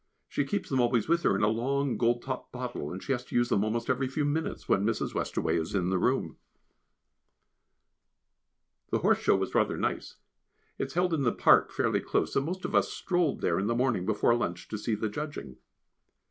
She 0.27 0.45
keeps 0.45 0.67
them 0.71 0.79
always 0.79 1.07
with 1.07 1.21
her 1.21 1.35
in 1.35 1.43
a 1.43 1.47
long 1.47 1.95
gold 1.95 2.23
topped 2.23 2.51
bottle, 2.51 2.91
and 2.91 3.03
she 3.03 3.11
has 3.11 3.23
to 3.25 3.35
use 3.35 3.49
them 3.49 3.63
almost 3.63 3.87
every 3.87 4.07
few 4.07 4.25
minutes 4.25 4.67
when 4.67 4.83
Mrs. 4.83 5.13
Westaway 5.13 5.59
is 5.59 5.75
in 5.75 5.91
the 5.91 5.99
room. 5.99 6.37
The 8.89 8.97
Horse 9.05 9.19
Show 9.19 9.35
was 9.35 9.53
rather 9.53 9.77
nice; 9.77 10.15
it 10.79 10.85
is 10.87 10.93
held 10.95 11.13
in 11.13 11.21
the 11.21 11.31
park 11.31 11.71
fairly 11.71 11.99
close, 11.99 12.35
and 12.35 12.47
most 12.47 12.65
of 12.65 12.73
us 12.73 12.91
strolled 12.91 13.41
there 13.41 13.59
in 13.59 13.67
the 13.67 13.75
morning 13.75 14.07
before 14.07 14.33
lunch 14.33 14.67
to 14.69 14.77
see 14.79 14.95
the 14.95 15.07
judging. 15.07 15.57